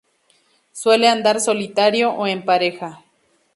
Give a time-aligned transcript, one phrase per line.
[0.71, 3.05] Suele andar solitario o en pareja.